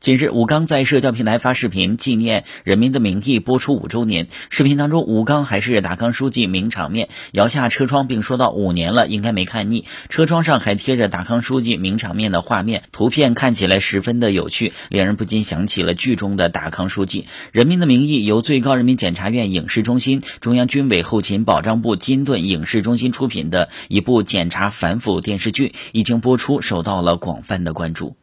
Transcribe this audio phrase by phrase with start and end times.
[0.00, 4.28] 近日，武刚在社交平台发视频纪念《人民的名义》播出五周年。
[4.48, 17.24] 视频当中，武刚还是达康书记名场面，摇下车窗并说到：“五年了，应该没看腻。”车窗上还贴着达康书记名场面的画面，图片看起来十分的有趣，令人不禁想起了剧中的达康书记。
[17.52, 28.16] 《人民的名义》由最高人民检察院影视中心、中央军委后勤保障部金盾影视中心出品的一部检察反腐电视剧，一经播出，受到了广泛的关注。